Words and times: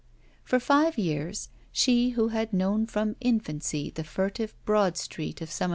For 0.43 0.59
five 0.59 0.97
years, 0.97 1.49
she 1.71 2.09
who 2.17 2.29
had 2.29 2.53
known 2.53 2.87
from 2.87 3.15
infancy 3.21 3.91
the 3.91 4.03
furtive 4.03 4.55
Bradstreet 4.65 5.41
of 5.43 5.51
some 5.51 5.69
of 5.69 5.69